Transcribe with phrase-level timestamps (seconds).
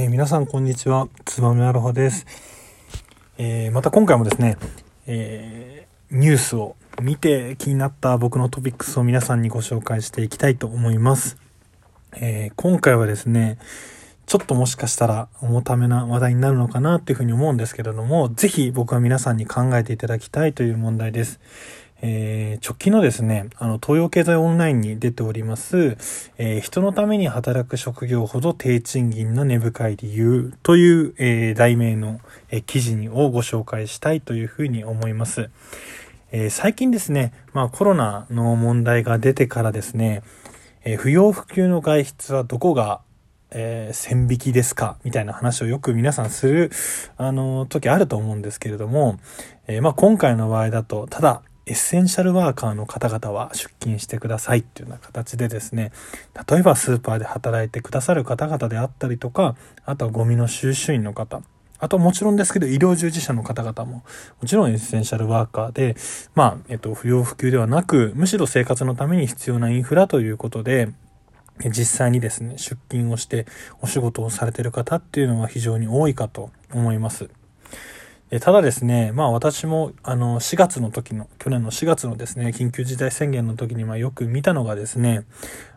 [0.00, 2.24] えー、皆さんこんにちは、つばめアロハです。
[3.36, 4.56] えー、また今回もですね、
[5.08, 11.36] えー、ニュースを見て気になった僕のトピックスを皆さんにご紹介していきたいと思います。
[12.14, 13.58] え今回はですね、
[14.26, 21.40] ちょっともしかしたら重ためな話題になるのかなっていうふうに思うんですけれども、ぜひ僕は皆さんに考えていただきたいという問題です。
[22.00, 25.96] えー、直近のですね、あの、東洋経済オンラインに出ております、
[26.38, 32.20] えー、人のために働く職業ほど低賃金の根深い理由という、えー、題名の、
[32.50, 35.50] え記事にをご紹介したいというふうに思います。
[36.30, 40.22] え最近ですね、まあコロナの問題が出てからですね、
[40.84, 43.00] え不要不急の外出はどこが
[43.50, 46.70] えー、線引きですかみたいな話をよく皆さんする、
[47.16, 49.18] あの、時あると思うんですけれども、
[49.66, 55.92] えー、まあ今回の場合だと、ただ、エッセンシャルワーカーの方々は出勤してくださいっていうような形でですね、
[56.50, 59.54] 例えばスーパーで働いてくださる方々であったりとか、
[59.84, 61.42] あとはゴミの収集員の方、
[61.78, 64.02] あとはもちろんですけど医療従事者の方々も
[64.40, 65.94] もちろんエッセンシャルワーカーで、
[66.34, 70.88] まあ、えっと、不要不急ではなく、むしろ生活のために必要なインフラということで、
[71.66, 73.44] 実際にですね、出勤をして
[73.82, 77.28] お仕事をされている方っていうのは非常に多いかと思います。
[78.40, 85.24] ただですね、まあ私もあの4月の時の、去年の4月のですね、緊急事態宣言の時にまあよく見たのがですね、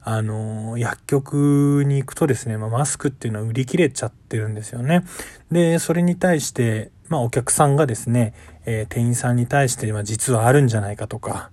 [0.04, 5.06] あの、薬局に行くとですね、まあ、マスクっていうのは売り切れちゃってるんですよね。
[5.50, 8.34] で、それに対して、まあお客さんがですね、
[8.66, 11.52] えー、店員さんに対して、まあ実はあるんじゃないかとか、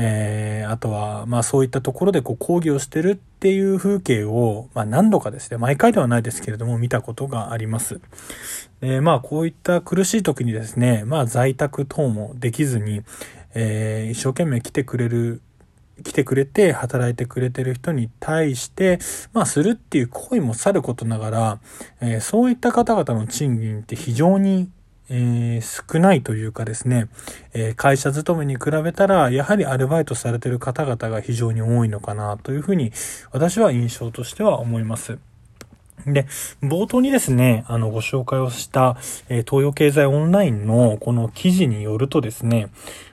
[0.00, 8.00] えー、あとは、まあそういったところでこう抗議をしてるっていう風景を、まあ何度かですね、毎回ではないですけれども見たことがあります。
[8.80, 13.02] で、まあこういった苦しい時にですね、まあ在宅等もできずに、
[13.54, 15.42] えー、一生懸命来てくれる
[16.04, 19.00] 来てくれて働いてくれてる人に対して、
[19.32, 21.60] まあするっていう行為もさることながら、
[22.00, 24.70] えー、そういった方々の賃金って非常に
[25.10, 27.08] えー、少ないというかですね、
[27.54, 32.92] えー、会社勤めに比べたら、やはりアルバイトされてる方々が非常に多いのかなというふうに、
[33.32, 35.18] 私は印象としては思います。
[36.06, 36.26] で、
[36.62, 38.96] 冒頭にですね、あの、ご紹介をした、
[39.28, 42.68] えー、東洋経済オンラインのこの記事によるとですね、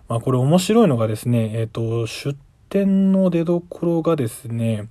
[0.08, 2.38] まあ、これ面白いのがですね、えっ、と、出
[2.70, 4.88] 典の出所がですね、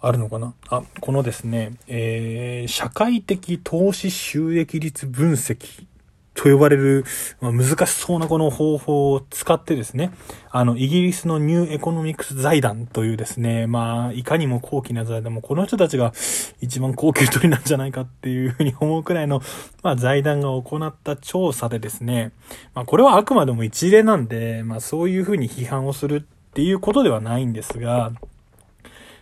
[0.00, 0.54] あるのかな？
[0.68, 5.86] あ、このですね、えー、社会的投資収益率分析
[6.34, 7.04] と呼ばれる、
[7.40, 10.12] まあ、難しそうなこの方法を使ってですね、
[10.52, 16.12] あの、イギリスのニューエコノミクス財団というですね、まあ、いかにも高貴な財団も、この人たちが
[16.60, 19.42] 一番高級取りなんじゃないかっていうふうに思うくらいの、
[19.82, 22.30] まあ、財団が行った調査でですね、
[22.72, 28.12] まあ、これはあくまでも一例なんで、まあ、そういうふうに批判をするっていうことではないんですが、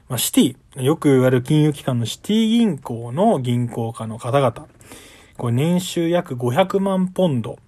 [0.09, 4.69] まあ、シティ、よく言われる金融機関のシティ銀行の銀行家の方々、
[5.37, 7.59] これ年収約500万ポンド、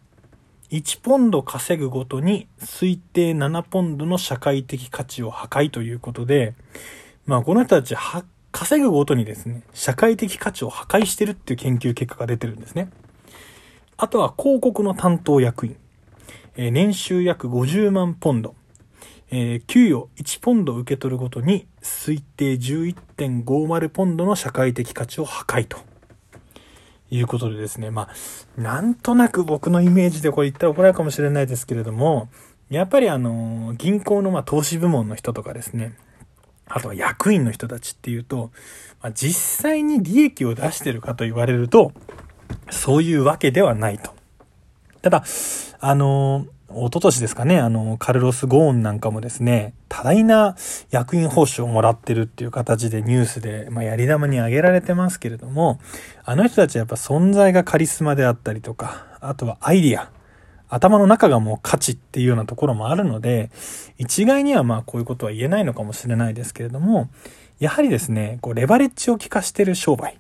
[0.71, 6.55] 1ポンド稼ぐごとに推定7ポンドの社会的価値を破壊ということで、
[7.27, 12.89] まあこの人たちは稼ぐごとにですね、社会的価値を破壊してるっていう研究結果が出てるんですね。
[13.97, 15.77] あとは広告の担当役員、
[16.57, 18.55] え、年収約50万ポンド、
[19.31, 25.79] えー、給与1ポンド受け取るごとに推定11.50ポンドの社会的価値を破壊と。
[27.11, 27.91] いうことでですね。
[27.91, 32.29] まあ、なんとなく僕のイメージでこれ言ったら怒られるかもしれないですけれども、
[32.69, 35.95] やっぱりあの、銀行のま投資部門の人とかですね、
[36.67, 38.51] あとは役員の人たちっていうと、
[39.01, 41.93] まあ、実際に利益を出してるかと言われると、
[42.71, 44.13] そういうわけではないと。
[45.01, 45.25] ただ、
[45.81, 50.55] あの一昨年ですかね、あの、カルロス・ゴーンなんかもですね、多大な
[50.91, 55.81] 役員報酬をもらってるっていう形でニュースで、まあ、やり玉に挙げられてますけれども、
[56.25, 60.11] あの人たちはやっぱ存在がカリスマであったりとか、あとはアイディア、
[60.69, 63.51] 頭の中がもう価値っていうようなところもあるので、
[63.97, 67.09] 一概にはまあこういうことは言えないのかもしれないですけれども、
[67.61, 70.19] やはりですね、こうレバレッジを効かしてる商売、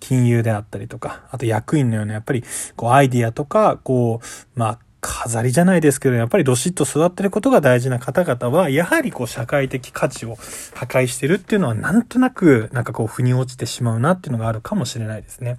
[0.00, 2.42] 金融であったりとか、あと役員のようなやっぱり
[2.76, 10.36] こうアイディアとか、こう、まあ飾りじゃないですけど、やっぱりどしっと育ってることが大事な方々は、やはりこう社会的価値を
[10.74, 15.58] 破壊してるっていうのはなんとなくなんかこう腑に落ちてしまうなっていうのがあるかもしれないですね。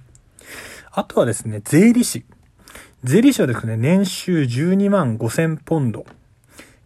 [0.90, 2.24] あとはですね、税理士。
[3.04, 6.06] 税理士はですね、年収12万5千ポンド。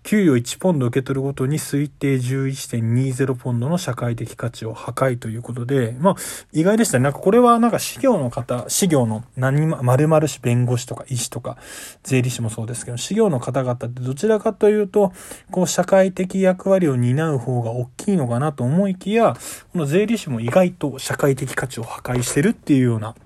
[0.06, 6.14] 給与1ポンド受け取るごとに推定11.20ポンドの社会的価値を破壊ということで、まあ、
[6.52, 7.02] 意外でしたね。
[7.02, 11.56] なんかこれはなんか事業の方、事業の何、〇〇氏弁護士とか医師とか
[12.04, 15.12] 税理士もそうですけど、事業の方々ってどちらかというと、
[15.50, 19.36] こう社会的役割を担う方が大きいのかなと思いきや、
[19.72, 23.16] この税理士も意外と社会的価値を破壊してるっていうような、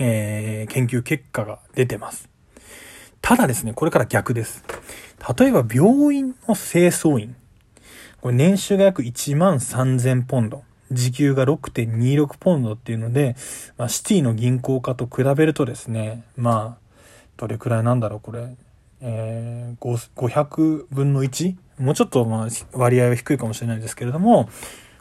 [0.00, 2.30] えー、研究結果が出てます。
[3.20, 4.64] ただですね、これから逆です。
[5.38, 7.36] 例えば病院の清掃員。
[8.20, 10.64] これ年収が約1万3000ポンド。
[10.90, 13.36] 時給が6.26ポンドっていうので、
[13.76, 16.90] まあ、シティの銀行家と比べるとですね、まあ、
[17.36, 18.56] どれくらいなんだろう、これ。
[19.02, 21.56] えー、500分の 1?
[21.78, 24.50] もうちょっとまあ割合は低いかもしれないですけれども、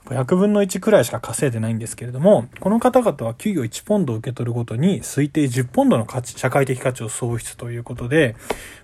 [0.05, 8.35] 100分の1くらいしか稼いでないんですけれども、この方々は給与1ポンド受け取るごとに推定10ポンドの価値、社会的価値を創出ということで、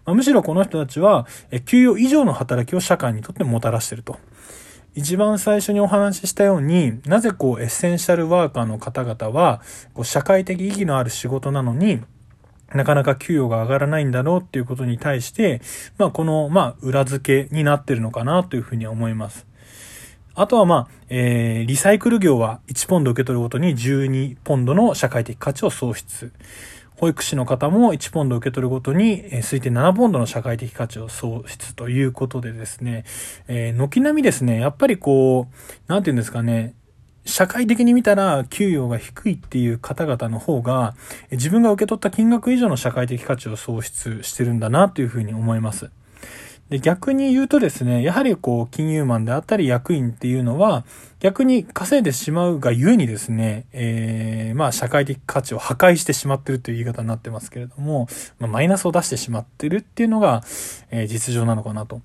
[0.06, 1.26] まあ、むしろこの人たちは、
[1.66, 4.20] 給与以上の働きを社会にとってもたらしていると。
[4.94, 9.62] 一番最初にお話ししたように、なぜこうエッセンシャルワーカーの方々は、
[9.94, 12.02] こう社会的意義のある仕事なのに、
[12.74, 15.62] なかなか給与が上がらないんだろうっていうことに対して、
[15.98, 19.46] まあこの、まあ裏付けになってるのかなというふうに思います。
[20.36, 26.34] あとはまあ、えー、リサイクル業は1ポンド受け取るごとに12ポンドの社会的価値を創出。
[26.98, 33.06] 保育士の方も1ポンド受け取るごとに、えー、推定7ポンドの社会的価値を創出ということでですね、
[33.48, 36.74] えー、軒並みですね、やっぱりこう、なんて言うんですかね、
[37.26, 40.96] 社会的に見たら給与が低いっていう方々の方が、
[41.32, 45.90] 自分が受け取った金額以上の社会的価値を創出してるんだなというふうに思います。
[46.70, 50.84] で、逆に言うとですね、やはりこう、金融マンであったり役員っていうのは、
[51.20, 58.08] 逆に稼いでしまうがゆえにですね、えー、まあ、社会的価値を破壊してしまってるという言い方になってますけれども、
[58.40, 60.44] まあ、マイナスを出してしまってるっていうのが、
[60.90, 62.02] えー、実情なのかなと。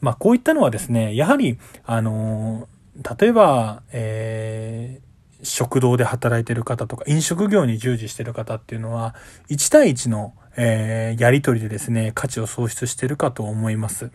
[0.00, 9.16] まあ、こういったのはですね、やはり、あのー、例えば、えー、食堂で働いてる方とか、飲食業に従事してる方っていうのは、
[9.50, 14.10] 1対1のえー、やりとりでですね、価値を創出してるかと思います。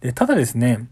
[0.00, 0.86] で、ただですね、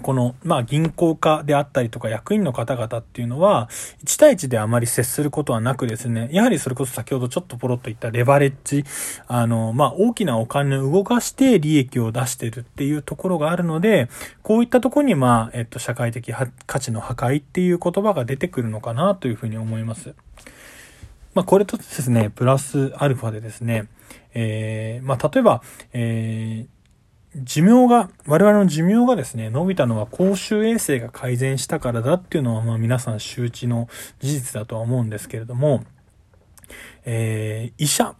[0.00, 3.68] この、まあ、銀行家であったりとか役員の方々っていうのは、
[4.04, 8.84] 1対1であまり接することはなくですね、やはりそれこそ先ほどちょっとポロッと言ったレバレッジ、
[9.26, 14.08] あの、まあ、大きなお金を動かして利益を出してるっていうところがあるので、
[14.42, 16.32] こういったところに、まあ、えっと、社会的
[16.66, 20.14] 価値の破壊っていう言葉が出てくるのかなというふうに思います。
[21.34, 23.88] まあ、これとですね、プラスアルファでですね、
[24.34, 25.62] えー、まあ、例えば、
[25.92, 33.88] えー、寿命が、我々の寿命がですね、伸びたのは公衆衛生が改善したからだっていうのは、まあ皆さん周知の
[34.20, 35.84] 事実だとは思うんですけれども、
[37.04, 38.14] えー、医者、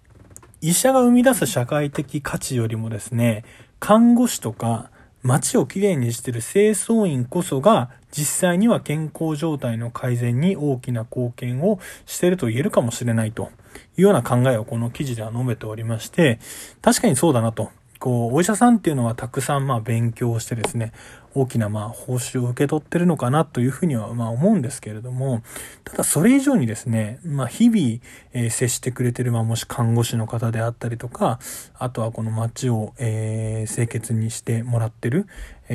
[0.62, 3.44] 医者が生み出す社会的価値よりもですね、
[3.78, 4.90] 看護師とか
[5.22, 13.50] 街をきれいにしている清掃員こそが実際には健康状態の改善に大きな貢献をしていると言えるかもしれないと
[13.96, 16.38] いうような考えをこの記事では述べておりまして、
[16.82, 17.70] 確かにそうだなと。
[18.02, 20.92] こう、お医者さんっていうのはたくさんまあ勉強してですね、
[21.34, 25.44] 大きなまあ報酬を受け取ってるのかなというふうにはまあ思うんですけれども、
[25.84, 28.00] ただそれ以上にですね、まあ日々、
[28.32, 31.38] えー、接してくれてるまあもし看護師の方であったりとか、
[31.78, 35.28] あとはこの街を、えー、清潔にしてもらってる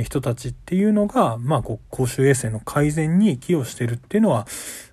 [0.03, 4.47] 人たちっていうのが、まあこう公衆衛生の改善に寄与してるっていうのは、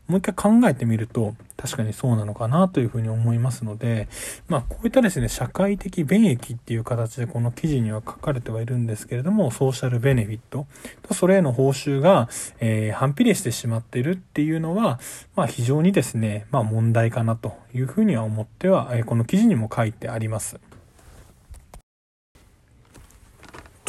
[0.06, 4.08] もう一回考えてみると、確かにそうなのかなというふうに思いますので、
[4.48, 10.66] まあ、こういったですね、社会的便益っていう形でこの記事には書かれてはいるんですけれども、ソーシャルベネフィット
[11.02, 12.28] とそれへの報酬が、
[12.60, 15.00] えー、反比例してしまっているっていうのは、
[15.36, 20.60] まあ、非常にですね、まあ、問題かなというふうには思っては、え、この記事にも書いてあります。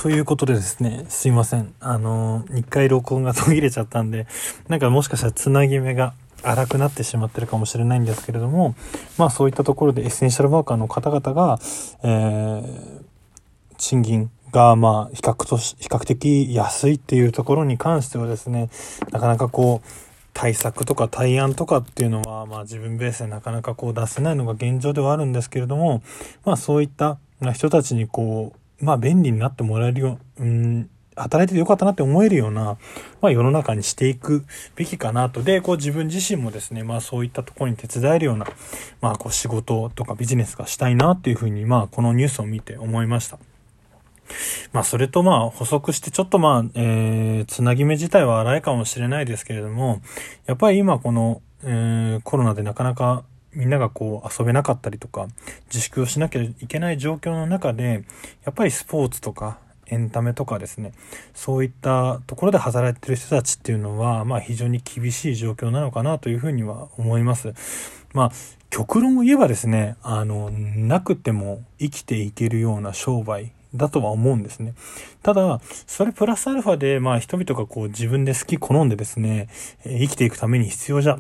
[0.06, 1.74] ということでですね、すいません。
[1.80, 4.28] あのー、一回録音が途切れちゃったんで、
[4.68, 8.76] なんかもしかしたらつなぎ目が荒くなってしまってるかもしれないんですけれども、
[9.18, 11.60] まあそういったところでエッセンシャルワーカーの方々が、
[12.04, 13.04] えー、
[13.80, 18.70] 賃金がまあ比較とし、比較的安いっていうところに関してはですね、
[19.12, 19.90] なかなかこう、
[20.34, 26.04] 対策とか対案とかっていうのは、まあ自分ベースでなかなかこう出せないのが現状ではあるんですけれども、
[26.46, 27.18] まあそういった
[27.56, 32.78] 人たちにこう、まあ便利になってもらえるよう、うん、働いててよかったなって思えるような、
[33.22, 35.44] まあ世の中にしていくべきかなと。
[35.44, 38.46] で、こう自分自身もですね、まあそういったところに手伝えるような、
[39.02, 43.40] まあこう仕事とかビジネスがしたいなっていうふうに、まあこのニュースを見て思いました。
[44.74, 50.02] まあそれとまあ補足してちょっとまあ、えー、つなぎ目自体は荒いかもしれないですけれども、
[50.48, 53.24] やっぱり今この、えー、コロナでなかなか
[53.56, 55.28] みんながこう遊べなかったりとか、
[55.68, 58.04] 自粛をしなきゃいけない状況の中で、
[58.44, 59.58] やっぱりスポーツとか、
[59.88, 60.94] エンタメとかですね、
[61.34, 67.54] そういったところで働いてる人たちっていうのは、まあ非常に厳しい状況なのかなというふうには思います。
[68.14, 68.32] まあ、
[68.70, 74.74] 極論を言えばですね、あの、なくても生きていけるような商売だとは思うんですね。
[75.22, 79.50] ただ、それプラスアルファで、まあ人々がこう自分で好き好んでですね、
[79.84, 81.20] 生きていくために必要じゃ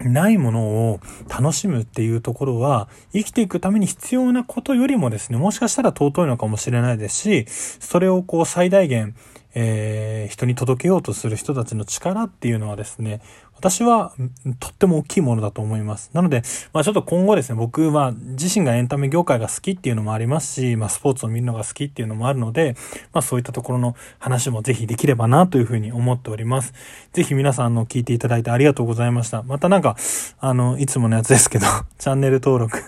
[0.00, 9.14] ないものを楽しむっていうところは、生きていくために必要なことよりもですね、もしかしたら尊いのかもしれないですし、それをこう最大限、
[9.58, 13.22] えー、人に届けようとする人たちの力っていうのはですね、
[13.56, 14.12] 私は
[14.60, 16.10] とっても大きいものだと思います。
[16.12, 16.42] なので、
[16.74, 22.76] まあちょっと今後ですね、僕は自身がエンタメ業界が好きっていうのもありますし、まあスポーツを見るのが好きっていうのもあるので、
[23.14, 26.74] まあそういったところの話もぜひできればなというふうに思っております。
[27.14, 29.42] ぜひ皆さんの聞いていただいてありがとうございました。
[29.42, 29.96] またなんか、
[30.38, 32.78] あの、いつものやつですけど、 チャンネル登録、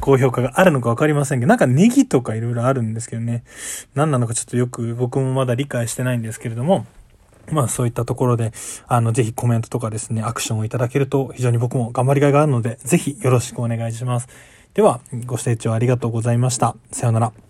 [0.00, 3.44] 高評価があるのかわかりませんけど、なんかネギとか色々あるんですけどね、
[3.94, 6.86] 何なのかちょっとよく僕もまだ理解してないんですけれども、
[7.50, 8.52] まあそういったところで、
[8.86, 14.28] あの、ぜひコメントとかですね、アクションをいただけると非常に僕も頑張りがいがあるので、ぜひよろしくお願いします。
[14.74, 16.76] では、ご清聴ありがとうございました。
[16.92, 17.45] さようなら。